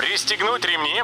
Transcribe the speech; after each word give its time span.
Пристегнуть 0.00 0.64
ремни. 0.64 1.02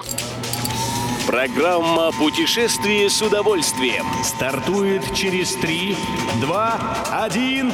Программа 1.26 2.12
«Путешествие 2.12 3.10
с 3.10 3.20
удовольствием» 3.20 4.06
стартует 4.24 5.02
через 5.14 5.52
3, 5.56 5.94
2, 6.40 7.24
1... 7.24 7.72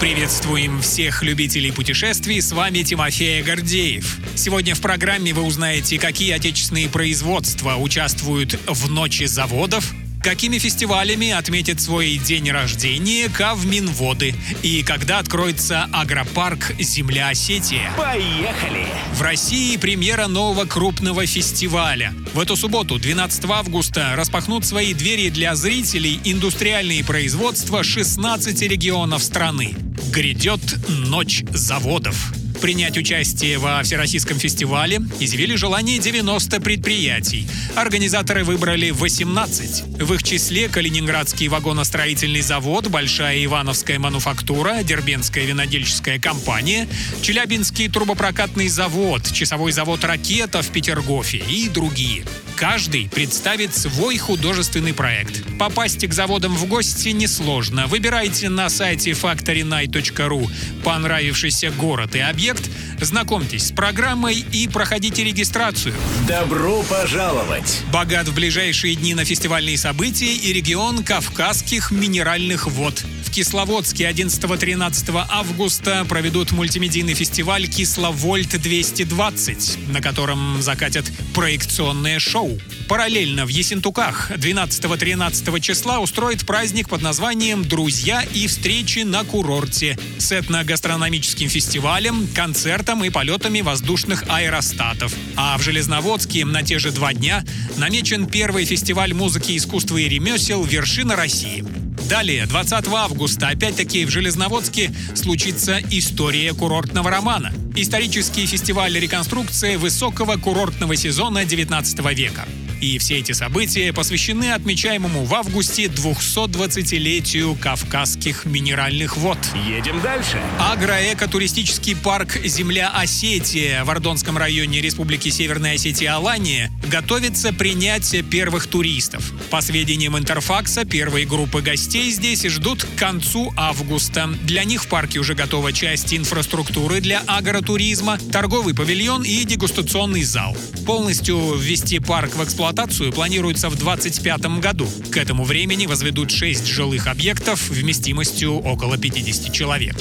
Приветствуем 0.00 0.80
всех 0.80 1.22
любителей 1.22 1.72
путешествий, 1.72 2.40
с 2.40 2.52
вами 2.52 2.82
Тимофей 2.82 3.42
Гордеев. 3.42 4.16
Сегодня 4.34 4.74
в 4.74 4.80
программе 4.80 5.34
вы 5.34 5.42
узнаете, 5.42 5.98
какие 5.98 6.32
отечественные 6.32 6.88
производства 6.88 7.76
участвуют 7.76 8.58
в 8.66 8.90
«Ночи 8.90 9.24
заводов», 9.24 9.92
Какими 10.22 10.58
фестивалями 10.58 11.30
отметит 11.30 11.80
свой 11.80 12.16
день 12.16 12.48
рождения 12.52 13.28
Кавминводы? 13.28 14.36
И 14.62 14.84
когда 14.84 15.18
откроется 15.18 15.88
агропарк 15.92 16.76
«Земля 16.78 17.30
Осетия»? 17.30 17.90
Поехали! 17.96 18.86
В 19.14 19.22
России 19.22 19.76
премьера 19.76 20.28
нового 20.28 20.64
крупного 20.64 21.26
фестиваля. 21.26 22.14
В 22.34 22.38
эту 22.38 22.54
субботу, 22.54 23.00
12 23.00 23.44
августа, 23.46 24.12
распахнут 24.14 24.64
свои 24.64 24.94
двери 24.94 25.28
для 25.28 25.56
зрителей 25.56 26.20
индустриальные 26.22 27.04
производства 27.04 27.82
16 27.82 28.62
регионов 28.62 29.24
страны. 29.24 29.74
Грядет 30.12 30.60
«Ночь 30.88 31.42
заводов». 31.50 32.32
Принять 32.62 32.96
участие 32.96 33.58
во 33.58 33.82
Всероссийском 33.82 34.38
фестивале 34.38 35.00
изъявили 35.18 35.56
желание 35.56 35.98
90 35.98 36.60
предприятий. 36.60 37.44
Организаторы 37.74 38.44
выбрали 38.44 38.90
18. 38.90 40.00
В 40.00 40.14
их 40.14 40.22
числе 40.22 40.68
Калининградский 40.68 41.48
вагоностроительный 41.48 42.40
завод, 42.40 42.86
Большая 42.86 43.44
Ивановская 43.44 43.98
мануфактура, 43.98 44.84
Дербенская 44.84 45.44
винодельческая 45.44 46.20
компания, 46.20 46.86
Челябинский 47.20 47.88
трубопрокатный 47.88 48.68
завод, 48.68 49.32
Часовой 49.32 49.72
завод 49.72 50.04
«Ракета» 50.04 50.62
в 50.62 50.68
Петергофе 50.68 51.38
и 51.38 51.68
другие. 51.68 52.24
Каждый 52.62 53.08
представит 53.08 53.74
свой 53.74 54.18
художественный 54.18 54.94
проект. 54.94 55.42
Попасть 55.58 56.06
к 56.06 56.12
заводам 56.12 56.54
в 56.54 56.68
гости 56.68 57.08
несложно. 57.08 57.88
Выбирайте 57.88 58.48
на 58.50 58.68
сайте 58.68 59.10
factorynight.ru 59.10 60.48
понравившийся 60.84 61.72
город 61.72 62.14
и 62.14 62.20
объект, 62.20 62.70
знакомьтесь 63.04 63.68
с 63.68 63.72
программой 63.72 64.44
и 64.52 64.68
проходите 64.68 65.24
регистрацию. 65.24 65.94
Добро 66.26 66.82
пожаловать! 66.82 67.82
Богат 67.92 68.28
в 68.28 68.34
ближайшие 68.34 68.94
дни 68.94 69.14
на 69.14 69.24
фестивальные 69.24 69.78
события 69.78 70.34
и 70.34 70.52
регион 70.52 71.04
Кавказских 71.04 71.90
минеральных 71.90 72.66
вод. 72.66 73.02
В 73.24 73.30
Кисловодске 73.30 74.10
11-13 74.10 75.26
августа 75.30 76.04
проведут 76.06 76.52
мультимедийный 76.52 77.14
фестиваль 77.14 77.66
«Кисловольт-220», 77.66 79.90
на 79.90 80.02
котором 80.02 80.60
закатят 80.60 81.10
проекционное 81.34 82.18
шоу. 82.18 82.60
Параллельно 82.88 83.46
в 83.46 83.48
Есентуках 83.48 84.30
12-13 84.32 85.60
числа 85.60 86.00
устроит 86.00 86.44
праздник 86.44 86.90
под 86.90 87.00
названием 87.00 87.64
«Друзья 87.64 88.22
и 88.34 88.46
встречи 88.46 88.98
на 88.98 89.24
курорте» 89.24 89.98
с 90.18 90.30
этногастрономическим 90.32 91.48
фестивалем, 91.48 92.28
концертом 92.34 92.91
и 93.04 93.10
полетами 93.10 93.60
воздушных 93.60 94.24
аэростатов. 94.28 95.14
А 95.36 95.56
в 95.58 95.62
Железноводске 95.62 96.44
на 96.44 96.62
те 96.62 96.78
же 96.78 96.90
два 96.90 97.12
дня 97.12 97.44
намечен 97.76 98.26
первый 98.26 98.64
фестиваль 98.64 99.14
музыки, 99.14 99.56
искусства 99.56 99.96
и 99.96 100.08
ремесел 100.08 100.64
«Вершина 100.64 101.16
России». 101.16 101.64
Далее, 102.08 102.46
20 102.46 102.88
августа, 102.88 103.48
опять-таки 103.48 104.04
в 104.04 104.10
Железноводске 104.10 104.92
случится 105.14 105.78
история 105.90 106.52
курортного 106.52 107.10
романа. 107.10 107.52
Исторический 107.74 108.46
фестиваль 108.46 108.98
реконструкции 108.98 109.76
высокого 109.76 110.36
курортного 110.36 110.94
сезона 110.96 111.44
19 111.44 111.98
века. 112.14 112.46
И 112.82 112.98
все 112.98 113.20
эти 113.20 113.30
события 113.30 113.92
посвящены 113.92 114.50
отмечаемому 114.50 115.24
в 115.24 115.32
августе 115.36 115.84
220-летию 115.84 117.54
Кавказских 117.54 118.44
минеральных 118.44 119.16
вод. 119.16 119.38
Едем 119.68 120.00
дальше. 120.00 120.40
Агроэко-туристический 120.58 121.94
парк 121.94 122.40
«Земля 122.44 122.90
Осетия» 122.90 123.84
в 123.84 123.90
Ордонском 123.90 124.36
районе 124.36 124.80
Республики 124.80 125.28
Северная 125.28 125.74
Осетия 125.74 126.12
Алания 126.12 126.72
готовится 126.90 127.52
принять 127.52 128.16
первых 128.28 128.66
туристов. 128.66 129.32
По 129.48 129.60
сведениям 129.60 130.18
Интерфакса, 130.18 130.84
первые 130.84 131.24
группы 131.24 131.62
гостей 131.62 132.10
здесь 132.10 132.42
ждут 132.46 132.82
к 132.82 132.98
концу 132.98 133.52
августа. 133.56 134.28
Для 134.42 134.64
них 134.64 134.82
в 134.82 134.88
парке 134.88 135.20
уже 135.20 135.34
готова 135.34 135.72
часть 135.72 136.12
инфраструктуры 136.12 137.00
для 137.00 137.20
агротуризма, 137.28 138.18
торговый 138.32 138.74
павильон 138.74 139.22
и 139.22 139.44
дегустационный 139.44 140.24
зал. 140.24 140.56
Полностью 140.84 141.54
ввести 141.54 142.00
парк 142.00 142.34
в 142.34 142.42
эксплуатацию 142.72 143.12
планируется 143.12 143.68
в 143.68 143.76
2025 143.76 144.60
году. 144.60 144.88
К 145.10 145.18
этому 145.18 145.44
времени 145.44 145.86
возведут 145.86 146.30
6 146.30 146.66
жилых 146.66 147.06
объектов 147.06 147.68
вместимостью 147.68 148.58
около 148.58 148.96
50 148.96 149.52
человек. 149.52 149.96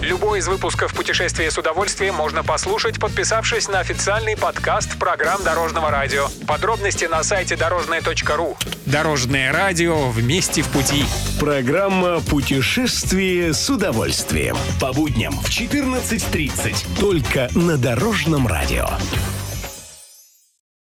Любой 0.00 0.38
из 0.38 0.48
выпусков 0.48 0.94
«Путешествие 0.94 1.50
с 1.50 1.58
удовольствием» 1.58 2.14
можно 2.14 2.44
послушать, 2.44 3.00
подписавшись 3.00 3.68
на 3.68 3.80
официальный 3.80 4.36
подкаст 4.36 4.96
программ 4.98 5.42
Дорожного 5.42 5.90
радио. 5.90 6.28
Подробности 6.46 7.06
на 7.06 7.22
сайте 7.22 7.56
дорожное.ру. 7.56 8.56
Дорожное 8.86 9.52
радио 9.52 10.10
вместе 10.10 10.62
в 10.62 10.68
пути. 10.68 11.04
Программа 11.40 12.20
«Путешествие 12.20 13.52
с 13.52 13.68
удовольствием». 13.68 14.56
По 14.80 14.92
будням 14.92 15.34
в 15.40 15.48
14.30. 15.48 17.00
Только 17.00 17.50
на 17.54 17.76
Дорожном 17.76 18.46
радио. 18.46 18.88